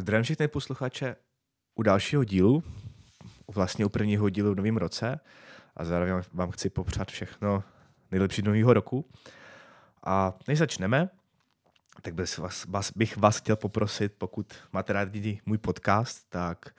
[0.00, 1.16] Zdravím všechny posluchače
[1.74, 2.62] u dalšího dílu,
[3.54, 5.20] vlastně u prvního dílu v novém roce
[5.76, 7.64] a zároveň vám chci popřát všechno
[8.10, 9.08] nejlepší nového roku.
[10.04, 11.10] A než začneme,
[12.02, 16.74] tak bych vás, vás, bych vás chtěl poprosit, pokud máte rádi můj podcast, tak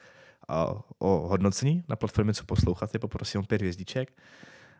[0.48, 4.12] uh, o hodnocení na platformě, co posloucháte, poprosím o pět hvězdiček.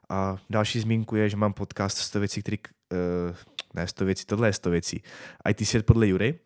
[0.09, 3.37] A další zmínku je, že mám podcast 100 věcí, který, uh,
[3.75, 5.03] ne 100 věcí, tohle je 100 věcí.
[5.49, 6.39] IT svět podle Jury,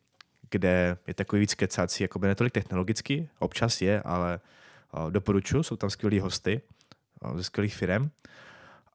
[0.50, 4.40] kde je takový víc kecací, jako by netolik technologicky, občas je, ale
[4.92, 6.60] uh, doporučuji, jsou tam skvělí hosty
[7.24, 8.10] uh, ze skvělých firm.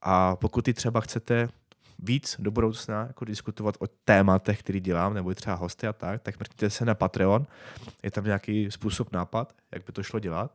[0.02, 1.50] A pokud i třeba chcete
[2.00, 6.40] víc do budoucna jako diskutovat o tématech, který dělám, nebo třeba hosty a tak, tak
[6.40, 7.48] mrkněte se na Patreon.
[8.04, 10.52] Je tam nějaký způsob, nápad, jak by to šlo dělat.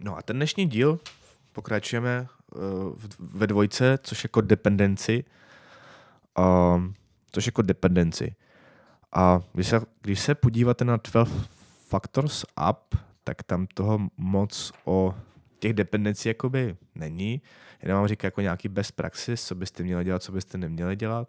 [0.00, 1.00] No a ten dnešní díl
[1.52, 2.62] pokračujeme uh,
[3.18, 5.24] ve dvojce, což jako dependenci.
[6.74, 6.94] Um,
[7.32, 8.34] což jako dependenci.
[9.12, 11.30] A když se, když se podíváte na 12
[11.88, 15.14] Factors Up, tak tam toho moc o
[15.58, 17.42] těch dependencí jakoby není.
[17.82, 21.28] Jenom vám říká jako nějaký best praxis, co byste měli dělat, co byste neměli dělat.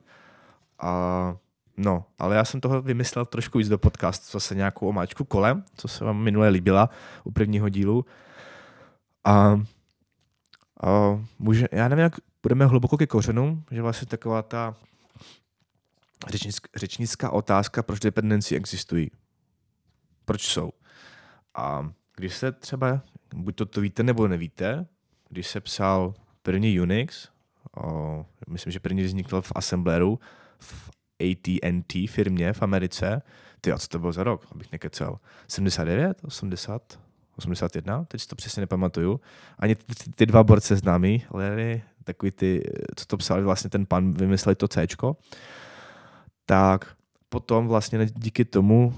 [0.80, 1.36] A
[1.78, 5.64] no, ale já jsem toho vymyslel trošku víc do podcastu, co se nějakou omáčku kolem,
[5.76, 6.90] co se vám minule líbila
[7.24, 8.06] u prvního dílu.
[9.26, 9.62] A,
[10.84, 14.76] a může, já nevím, jak budeme hluboko ke kořenům, že vlastně taková ta
[16.76, 19.12] řečnická otázka, proč dependenci existují.
[20.26, 20.72] Proč jsou.
[21.56, 23.02] A když se třeba,
[23.36, 24.86] buď to, to víte nebo nevíte,
[25.30, 27.30] když se psal první Unix,
[27.78, 30.20] o, myslím, že první vznikl v Assembleru,
[30.60, 30.90] v
[31.22, 33.22] AT&T firmě v Americe,
[33.62, 37.00] ty co to bylo za rok, abych nekecel, 79, 80,
[37.38, 39.20] 81, teď si to přesně nepamatuju.
[39.60, 42.64] Ani ty, ty, dva borce známý, Larry, takový ty,
[42.96, 44.88] co to psali, vlastně ten pan vymyslel to C,
[46.46, 46.96] tak
[47.30, 48.96] potom vlastně díky tomu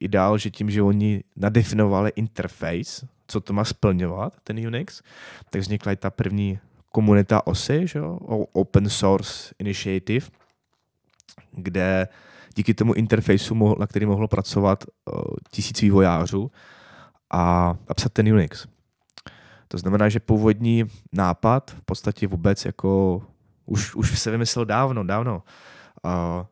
[0.00, 5.02] i dál, že tím, že oni nadefinovali interface, co to má splňovat, ten Unix,
[5.50, 6.58] tak vznikla i ta první
[6.92, 8.18] komunita OSI, že jo?
[8.52, 10.26] Open Source Initiative,
[11.52, 12.08] kde
[12.54, 14.84] díky tomu interfejsu, na který mohlo pracovat
[15.50, 16.50] tisíc vývojářů
[17.30, 18.66] a, a psat ten Unix.
[19.68, 23.22] To znamená, že původní nápad v podstatě vůbec jako
[23.66, 25.42] už, už se vymyslel dávno, dávno.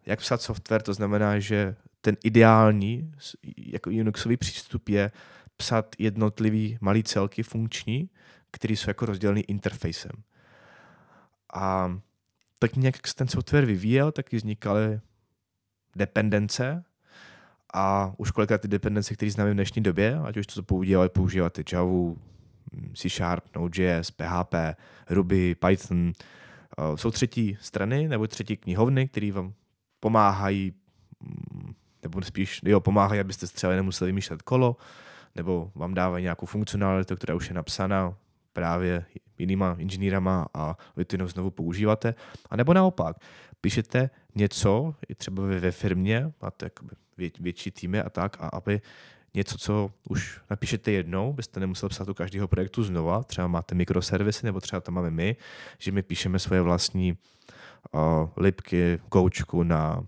[0.06, 3.12] Jak psat software, to znamená, že ten ideální
[3.56, 5.10] jako Unixový přístup je
[5.56, 8.10] psat jednotlivý malý celky funkční,
[8.50, 10.12] které jsou jako rozdělený interfejsem.
[11.54, 11.96] A
[12.58, 15.00] tak nějak ten software vyvíjel, tak vznikaly
[15.96, 16.84] dependence
[17.74, 21.62] a už kolikrát ty dependence, které známe v dnešní době, ať už to používají, používáte
[21.72, 22.14] Java,
[22.94, 24.54] C Sharp, Node.js, PHP,
[25.10, 26.12] Ruby, Python,
[26.94, 29.52] jsou třetí strany nebo třetí knihovny, které vám
[30.00, 30.72] pomáhají
[31.20, 34.76] mm, nebo spíš jo, pomáhají, abyste třeba nemuseli vymýšlet kolo,
[35.34, 38.14] nebo vám dávají nějakou funkcionalitu, která už je napsaná
[38.52, 39.04] právě
[39.38, 42.14] jinýma inženýrama a vy to jenom znovu používáte.
[42.50, 43.16] A nebo naopak,
[43.60, 46.70] píšete něco, třeba ve firmě, máte
[47.16, 48.80] vě, větší týmy a tak, a aby
[49.34, 54.46] něco, co už napíšete jednou, byste nemuseli psát u každého projektu znova, třeba máte mikroservisy,
[54.46, 55.36] nebo třeba tam máme my,
[55.78, 57.18] že my píšeme svoje vlastní
[57.92, 58.00] uh,
[58.36, 60.06] lipky, koučku na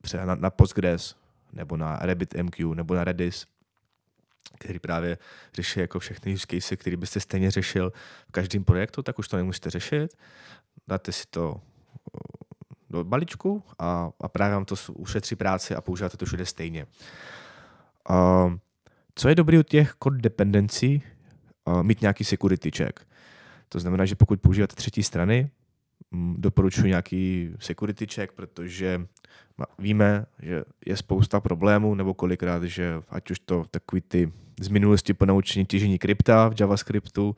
[0.00, 1.16] třeba na, na Postgres,
[1.52, 3.46] nebo na RabbitMQ, nebo na Redis,
[4.58, 5.18] který právě
[5.54, 7.92] řeší jako všechny use case, který byste stejně řešil
[8.28, 10.16] v každém projektu, tak už to nemusíte řešit.
[10.88, 11.60] Dáte si to
[12.90, 16.86] do balíčku a, a právě vám to ušetří práci a používáte to všude stejně.
[19.14, 21.02] Co je dobrý u těch dependencí?
[21.82, 23.00] Mít nějaký security check.
[23.68, 25.50] To znamená, že pokud používáte třetí strany,
[26.36, 29.06] doporučuji nějaký security check, protože
[29.78, 35.14] víme, že je spousta problémů, nebo kolikrát, že ať už to takový ty z minulosti
[35.14, 37.36] po naučení těžení krypta v JavaScriptu,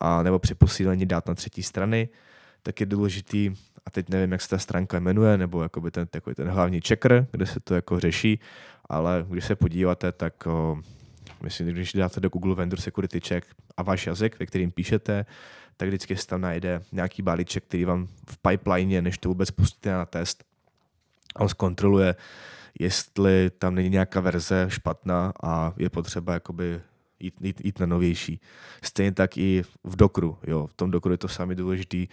[0.00, 2.08] a nebo při posílení dát na třetí strany,
[2.62, 3.54] tak je důležitý,
[3.88, 7.26] a teď nevím, jak se ta stránka jmenuje, nebo jakoby ten, takový ten hlavní checker,
[7.30, 8.40] kde se to jako řeší,
[8.88, 10.80] ale když se podíváte, tak o,
[11.42, 13.46] myslím, když dáte do Google Vendor Security Check
[13.76, 15.26] a váš jazyk, ve kterým píšete,
[15.76, 19.92] tak vždycky se tam najde nějaký balíček, který vám v pipeline, než to vůbec pustíte
[19.92, 20.44] na test,
[21.36, 22.14] on zkontroluje,
[22.80, 26.80] jestli tam není nějaká verze špatná a je potřeba jakoby
[27.20, 28.40] jít, jít, jít na novější.
[28.82, 30.38] Stejně tak i v Dokru.
[30.46, 30.66] Jo.
[30.66, 32.08] V tom Dokru je to sami důležitý.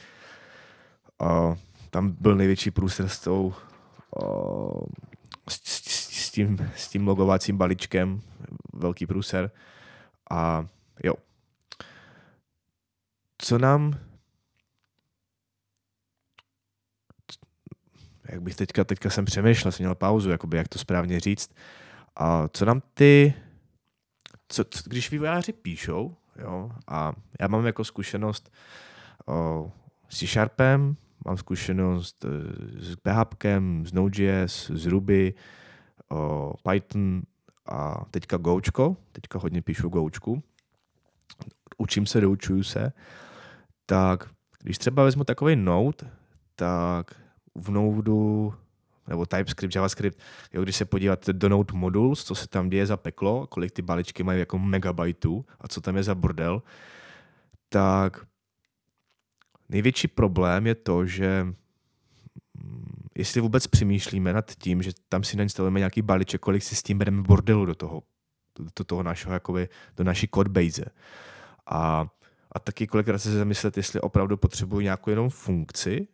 [1.20, 1.56] A
[1.90, 3.54] tam byl největší průser s, tou,
[5.50, 8.22] s, s, s, tím, s tím logovacím balíčkem,
[8.74, 9.52] velký průser.
[10.32, 10.68] A
[11.04, 11.14] jo.
[13.38, 14.00] Co nám
[18.30, 21.52] jak bych teďka, teďka jsem přemýšlel, jsem měl pauzu, jakoby, jak to správně říct.
[22.16, 23.34] A co nám ty,
[24.48, 28.52] co, co, když vývojáři píšou, jo, a já mám jako zkušenost
[29.28, 29.72] o,
[30.10, 30.96] s C-Sharpem,
[31.26, 32.30] mám zkušenost eh,
[32.82, 35.34] s PHPkem, s Node.js, s Ruby,
[36.70, 37.22] Python
[37.66, 40.44] a teďka Goučko, teďka hodně píšu Goučku,
[41.78, 42.94] učím se, doučuju se,
[43.86, 44.30] tak
[44.64, 46.10] když třeba vezmu takový Node,
[46.56, 47.16] tak
[47.56, 48.12] v Node
[49.08, 50.20] nebo TypeScript, JavaScript,
[50.54, 53.82] jo, když se podíváte do Node Modules, co se tam děje za peklo, kolik ty
[53.82, 56.62] balíčky mají jako megabajtů a co tam je za bordel,
[57.70, 58.26] tak
[59.70, 65.80] největší problém je to, že mm, jestli vůbec přemýšlíme nad tím, že tam si nainstalujeme
[65.80, 68.04] nějaký balíček, kolik si s tím bereme bordelu do toho,
[68.78, 70.86] do toho našeho, jakoby, do naší codebase.
[71.66, 72.08] A,
[72.52, 76.08] a taky kolikrát se zamyslet, jestli opravdu potřebuji nějakou jenom funkci,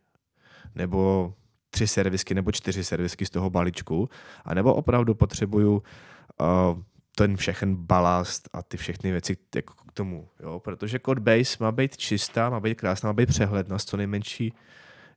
[0.75, 1.33] nebo
[1.69, 4.09] tři servisky nebo čtyři servisky z toho balíčku,
[4.45, 6.81] anebo opravdu potřebuju uh,
[7.22, 10.60] ten všechen balast a ty všechny věci jako k tomu, jo?
[10.60, 14.54] protože Codebase má být čistá, má být krásná, má být přehledná s co nejmenší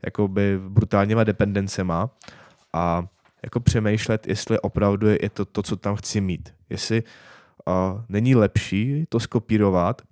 [0.05, 2.11] jakoby brutálníma dependencema
[2.73, 3.07] a
[3.43, 6.55] jako přemýšlet, jestli opravdu je to to, co tam chci mít.
[6.71, 10.03] Jestli uh, není lepší to skopírovat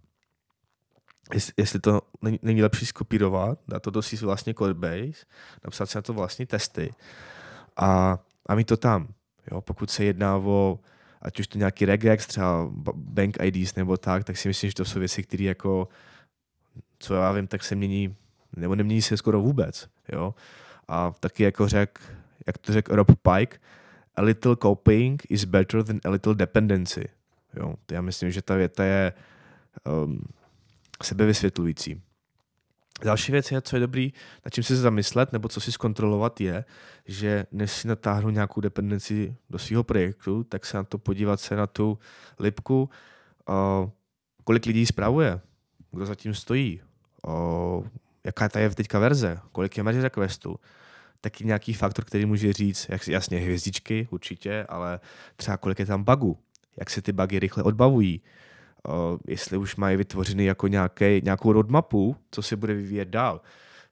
[1.56, 5.26] jestli to není, není lepší skopírovat, dát to do si vlastně codebase,
[5.64, 6.94] napsat si na to vlastní testy
[7.76, 9.08] a, a mít to tam.
[9.50, 9.60] Jo?
[9.60, 10.78] Pokud se jedná o
[11.22, 14.84] ať už to nějaký regex, třeba bank IDs nebo tak, tak si myslím, že to
[14.84, 15.88] jsou věci, které jako,
[16.98, 18.16] co já vím, tak se mění,
[18.56, 19.88] nebo nemění se skoro vůbec.
[20.12, 20.34] Jo?
[20.88, 22.00] A taky jako řek,
[22.46, 23.58] jak to řekl Rob Pike,
[24.16, 27.08] a little copying is better than a little dependency.
[27.56, 27.74] Jo?
[27.86, 29.12] To já myslím, že ta věta je
[30.04, 30.24] um,
[31.02, 32.02] sebevysvětlující.
[33.04, 34.12] Další věc je, co je dobrý,
[34.44, 36.64] na čím si zamyslet nebo co si zkontrolovat je,
[37.06, 41.56] že než si natáhnu nějakou dependenci do svého projektu, tak se na to podívat se
[41.56, 41.98] na tu
[42.38, 42.90] lipku,
[44.44, 45.40] kolik lidí zpravuje,
[45.90, 46.80] kdo zatím stojí,
[48.24, 50.56] jaká ta je teďka verze, kolik je merge requestů,
[51.20, 55.00] taky nějaký faktor, který může říct, jak, jasně hvězdičky určitě, ale
[55.36, 56.38] třeba kolik je tam bugů,
[56.76, 58.20] jak se ty bugy rychle odbavují,
[58.88, 63.40] uh, jestli už mají vytvořený jako nějaký, nějakou roadmapu, co se bude vyvíjet dál.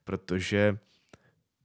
[0.03, 0.77] Protože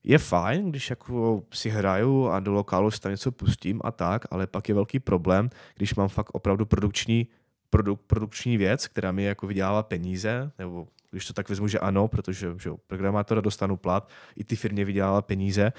[0.05, 4.25] je fajn, když jako si hraju a do lokálu si tam něco pustím a tak,
[4.31, 7.27] ale pak je velký problém, když mám fakt opravdu produkční,
[7.71, 12.09] produk, produkční věc, která mi jako vydělává peníze, nebo když to tak vezmu, že ano,
[12.09, 15.73] protože že programátora dostanu plat, i ty firmě vydělává peníze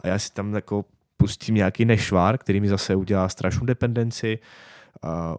[0.00, 0.84] a já si tam jako
[1.16, 4.38] pustím nějaký nešvár, který mi zase udělá strašnou dependenci,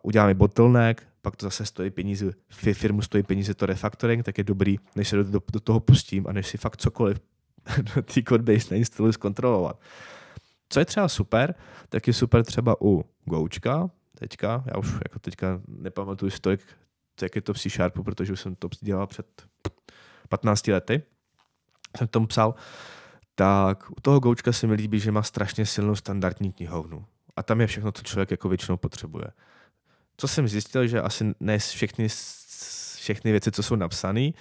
[0.02, 2.32] udělá mi bottleneck, pak to zase stojí peníze,
[2.74, 6.28] firmu stojí peníze to refactoring, tak je dobrý, než se do, do, do toho pustím
[6.28, 7.20] a než si fakt cokoliv
[7.96, 9.80] do té codebase nainstaluji zkontrolovat.
[10.70, 11.56] Co je třeba super,
[11.90, 16.62] tak je super třeba u Goučka, teďka, já už jako teďka nepamatuju si tolik,
[17.22, 19.28] jak je to v C Sharpu, protože už jsem to dělal před
[20.30, 21.04] 15 lety,
[21.98, 22.56] jsem tomu psal,
[23.36, 27.06] tak u toho Goučka se mi líbí, že má strašně silnou standardní knihovnu.
[27.36, 29.28] A tam je všechno, co člověk jako většinou potřebuje
[30.18, 32.08] co jsem zjistil, že asi ne všechny,
[32.96, 34.32] všechny věci, co jsou napsané,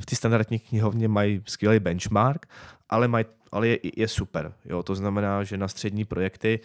[0.00, 2.46] v té standardní knihovně mají skvělý benchmark,
[2.88, 4.52] ale, maj, ale je, je super.
[4.64, 4.82] Jo?
[4.82, 6.60] To znamená, že na střední projekty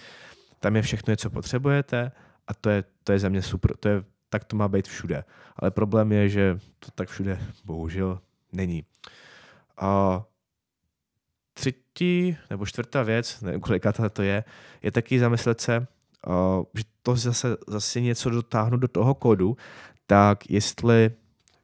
[0.59, 2.11] tam je všechno, co potřebujete
[2.47, 3.77] a to je, to je za mě super.
[3.77, 5.23] To je, tak to má být všude.
[5.55, 8.19] Ale problém je, že to tak všude bohužel
[8.53, 8.83] není.
[9.77, 10.23] A
[11.55, 14.43] třetí nebo čtvrtá věc, nevím, koliká to je,
[14.81, 15.87] je taky zamyslet se,
[16.27, 19.57] uh, že to zase, zase něco dotáhnu do toho kodu,
[20.07, 21.11] tak jestli,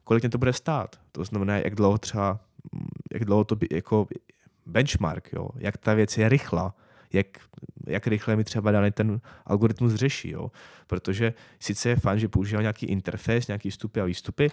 [0.04, 0.96] kolik mě to bude stát.
[1.12, 2.40] To znamená, jak dlouho třeba,
[3.12, 4.06] jak dlouho to by, jako
[4.66, 5.48] benchmark, jo?
[5.56, 6.74] jak ta věc je rychlá,
[7.12, 7.26] jak,
[7.86, 10.30] jak rychle mi třeba daný ten algoritmus řeší.
[10.30, 10.50] Jo?
[10.86, 14.50] Protože sice je fajn, že používám nějaký interface, nějaký vstupy a výstupy,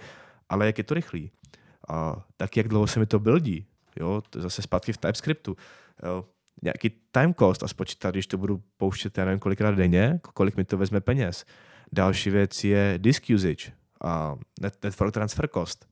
[0.50, 1.32] ale jak je to rychlý.
[1.90, 3.66] A tak jak dlouho se mi to buildí.
[4.00, 4.22] Jo?
[4.30, 5.58] To zase zpátky v TypeScriptu.
[6.04, 6.26] Jo?
[6.64, 10.64] nějaký time cost a spočítat, když to budu pouštět, já nevím, kolikrát denně, kolik mi
[10.64, 11.46] to vezme peněz.
[11.92, 13.72] Další věc je disk usage
[14.04, 15.88] a net, network transfer cost.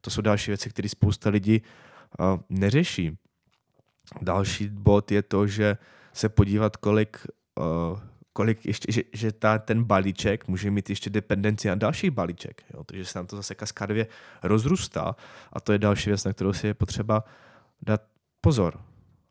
[0.00, 1.62] To jsou další věci, které spousta lidí
[2.18, 3.18] uh, neřeší.
[4.22, 5.76] Další bod je to, že
[6.12, 7.26] se podívat, kolik,
[7.58, 8.00] uh,
[8.32, 12.62] kolik ještě, že, že ta, ten balíček může mít ještě dependenci na další balíček.
[12.74, 12.84] Jo?
[12.84, 14.06] Takže se nám to zase kaskádově
[14.42, 15.16] rozrůstá
[15.52, 17.24] a to je další věc, na kterou si je potřeba
[17.82, 18.02] dát
[18.40, 18.80] pozor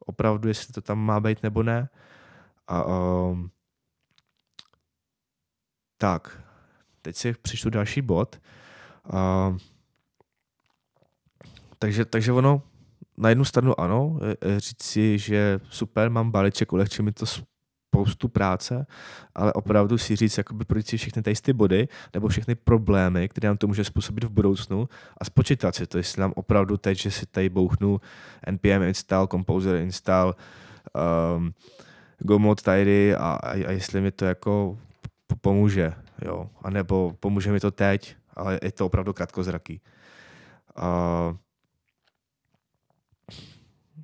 [0.05, 1.89] opravdu, jestli to tam má být nebo ne.
[2.67, 3.51] A, um,
[5.97, 6.43] tak,
[7.01, 8.39] teď si přečtu další bod.
[9.13, 9.57] Uh,
[11.79, 12.61] takže, takže ono,
[13.17, 17.25] na jednu stranu ano, e, říct si, že super, mám balíček, ulehčí mi to
[17.91, 18.85] spoustu práce,
[19.35, 23.47] ale opravdu si říct, jakoby projít si všechny tady ty body nebo všechny problémy, které
[23.47, 27.11] nám to může způsobit v budoucnu a spočítat si to, jestli nám opravdu teď, že
[27.11, 28.01] si tady bouchnu
[28.47, 30.35] npm install, composer install,
[31.35, 31.53] um,
[32.19, 34.79] go mod tidy a, a, a jestli mi to jako
[35.41, 35.93] pomůže,
[36.25, 39.81] jo, a nebo pomůže mi to teď, ale je to opravdu krátkozraký.
[40.77, 41.35] Uh,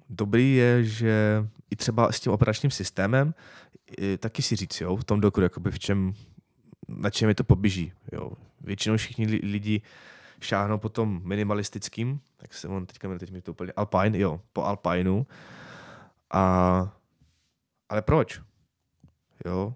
[0.09, 3.33] dobrý je, že i třeba s tím operačním systémem
[4.19, 6.13] taky si říct, jo, v tom doku, jakoby v čem,
[6.87, 7.91] na čem je to poběží.
[8.11, 8.31] Jo.
[8.61, 9.81] Většinou všichni lidi
[10.41, 14.63] šáhnou po tom minimalistickým, tak se on teďka teď mi to úplně, Alpine, jo, po
[14.63, 15.23] Alpineu.
[16.33, 16.95] A,
[17.89, 18.41] ale proč?
[19.45, 19.73] Jo.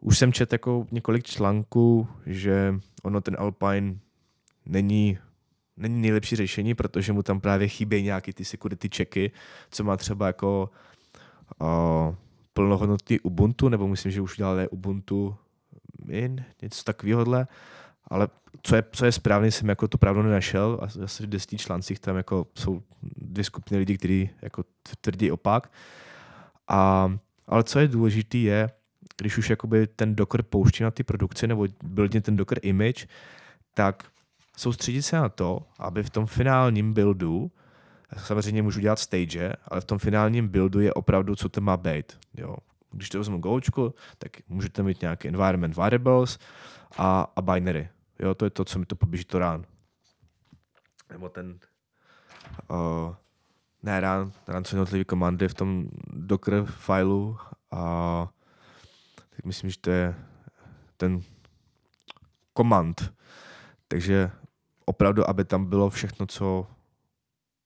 [0.00, 3.98] Už jsem četl jako několik článků, že ono ten Alpine
[4.66, 5.18] není
[5.76, 9.30] není nejlepší řešení, protože mu tam právě chybí nějaký ty security checky,
[9.70, 10.70] co má třeba jako
[11.60, 12.14] uh,
[12.54, 15.36] plnohodnotný Ubuntu, nebo myslím, že už udělali Ubuntu
[16.04, 17.46] Min, něco takového,
[18.08, 18.28] ale
[18.62, 21.98] co je, co je správně, jsem jako to pravdu nenašel a zase v deseti článcích
[21.98, 22.82] tam jako jsou
[23.16, 24.64] dvě skupiny lidí, kteří jako
[25.00, 25.72] tvrdí opak.
[26.68, 27.12] A,
[27.46, 28.70] ale co je důležité je,
[29.16, 33.06] když už jakoby ten Docker pouští na ty produkce nebo buildně ten Docker image,
[33.74, 34.04] tak
[34.56, 37.50] soustředit se na to, aby v tom finálním buildu
[38.16, 42.18] samozřejmě můžu dělat stage, ale v tom finálním buildu je opravdu, co to má být.
[42.34, 42.56] Jo.
[42.90, 46.38] Když to vezmu Gočku, tak můžete mít nějaké environment variables
[46.98, 47.88] a, a binary.
[48.18, 49.64] Jo, to je to, co mi to poběží to rán.
[51.10, 51.58] Nebo ten
[52.70, 53.14] uh,
[53.82, 57.36] ne rán, rán jsou jednotlivé komandy v tom Docker fileu
[57.70, 58.28] a
[59.36, 60.14] tak myslím, že to je
[60.96, 61.22] ten
[62.56, 63.14] command.
[63.88, 64.30] Takže
[64.84, 66.66] opravdu, aby tam bylo všechno, co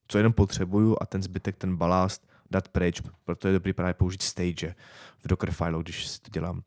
[0.08, 4.22] co jenom potřebuju a ten zbytek, ten balast dát pryč, proto je dobrý právě použít
[4.22, 4.74] stage
[5.18, 6.62] v Dockerfile, když si to dělám.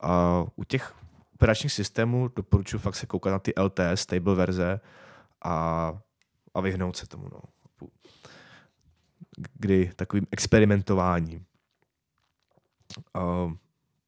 [0.00, 0.94] A u těch
[1.34, 4.80] operačních systémů doporučuji fakt se koukat na ty LTS, stable verze
[5.44, 5.92] a,
[6.54, 7.28] a vyhnout se tomu.
[7.32, 7.40] No.
[9.54, 11.44] Kdy takovým experimentováním.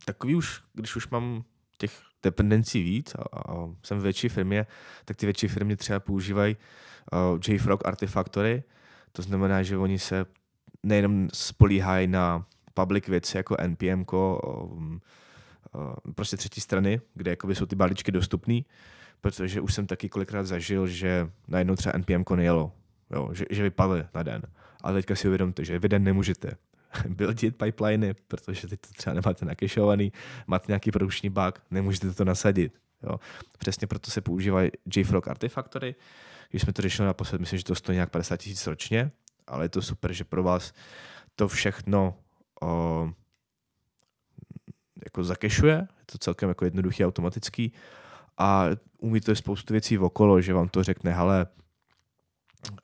[0.04, 1.44] Takový už, když už mám
[1.78, 4.66] těch dependencí víc a, a jsem v větší firmě,
[5.04, 6.56] tak ty větší firmy třeba používají
[7.12, 8.62] uh, JFrog Artifactory.
[9.12, 10.26] To znamená, že oni se
[10.82, 15.00] nejenom spolíhají na public věci jako NPM, um,
[15.74, 18.60] uh, prostě třetí strany, kde jakoby jsou ty balíčky dostupné,
[19.20, 22.72] protože už jsem taky kolikrát zažil, že najednou třeba NPM nejelo,
[23.10, 24.42] jo, že, že vypadly na den.
[24.82, 26.50] Ale teďka si uvědomte, že vy den nemůžete
[27.08, 30.12] buildit pipeliny, protože teď to třeba nemáte nakešovaný,
[30.46, 32.80] máte nějaký produkční bug, nemůžete to nasadit.
[33.02, 33.20] Jo.
[33.58, 35.94] Přesně proto se používají JFrog Artifactory,
[36.50, 39.10] když jsme to řešili naposled, myslím, že to stojí nějak 50 tisíc ročně,
[39.46, 40.72] ale je to super, že pro vás
[41.34, 42.14] to všechno
[42.62, 43.10] o,
[45.04, 47.72] jako zakešuje, je to celkem jako jednoduchý, automatický
[48.38, 48.66] a
[48.98, 51.46] umí to spoustu věcí okolo, že vám to řekne, hele,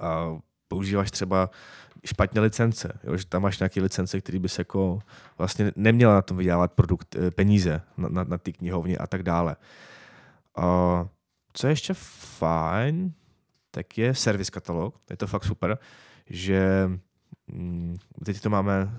[0.00, 1.50] a používáš třeba
[2.06, 4.98] špatně licence, jo, že tam máš nějaké licence, které bys jako
[5.38, 9.22] vlastně neměla na tom vydělávat produkt, eh, peníze na, na, na ty knihovně a tak
[9.22, 9.56] dále.
[10.56, 11.08] A
[11.52, 11.94] co je ještě
[12.38, 13.12] fajn,
[13.70, 15.00] tak je servis katalog.
[15.10, 15.78] Je to fakt super,
[16.26, 16.90] že
[17.46, 18.90] mm, teď to máme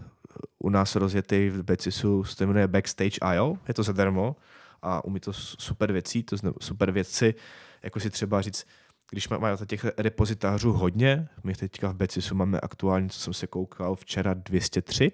[0.60, 4.36] u nás rozjetý v Becisu, se to jmenuje Backstage.io, je to zadarmo
[4.82, 7.36] a umí to super věcí, to super věci,
[7.84, 8.66] jako si třeba říct,
[9.12, 13.96] když máme těch repozitářů hodně, my teďka v Becisu máme aktuálně, co jsem se koukal,
[13.96, 15.12] včera 203,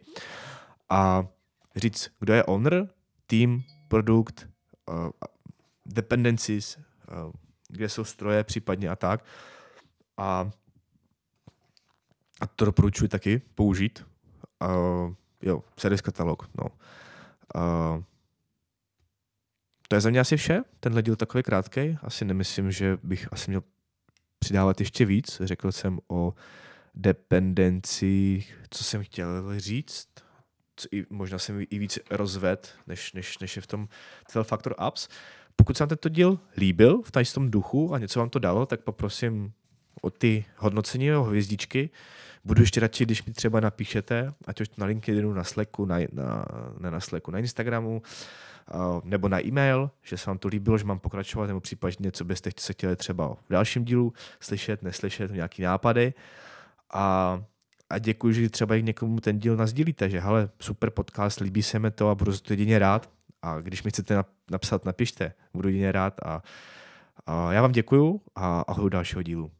[0.89, 1.27] a
[1.75, 2.89] říct, kdo je owner,
[3.27, 4.49] team, produkt,
[4.89, 5.09] uh,
[5.85, 7.31] dependencies, uh,
[7.67, 9.25] kde jsou stroje případně a tak,
[10.17, 10.51] a,
[12.41, 14.05] a to doporučuji taky použít.
[14.61, 16.49] Uh, jo, servis katalog.
[16.57, 16.65] No.
[17.55, 18.03] Uh,
[19.87, 20.61] to je za mě asi vše.
[20.79, 21.97] Tenhle díl takový krátký.
[22.01, 23.63] Asi nemyslím, že bych asi měl
[24.43, 25.41] přidávat ještě víc.
[25.43, 26.33] Řekl jsem o
[26.95, 30.07] dependencích, co jsem chtěl říct.
[30.75, 33.87] Co i, možná jsem i víc rozved, než, než, než je v tom
[34.33, 35.07] 12 Factor Apps.
[35.55, 38.81] Pokud se vám tento díl líbil v tom duchu a něco vám to dalo, tak
[38.81, 39.53] poprosím
[40.01, 41.89] o ty hodnocení o hvězdičky.
[42.45, 46.45] Budu ještě radši, když mi třeba napíšete, ať už na LinkedInu, na Slacku, na, na,
[46.79, 48.01] ne na Slacku, na Instagramu,
[49.03, 52.49] nebo na e-mail, že se vám to líbilo, že mám pokračovat, nebo případně, co byste
[52.59, 56.13] se chtěli třeba v dalším dílu slyšet, neslyšet, nějaký nápady.
[56.93, 57.41] A,
[57.89, 61.79] a děkuji, že třeba i někomu ten díl nazdílíte, že hele, super podcast, líbí se
[61.79, 63.09] mi to a budu za to jedině rád.
[63.41, 66.13] A když mi chcete napsat, napište, budu jedině rád.
[66.25, 66.41] A,
[67.25, 69.51] a já vám děkuju a ahoj dalšího dílu.